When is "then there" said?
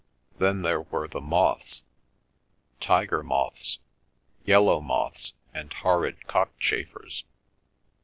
0.39-0.81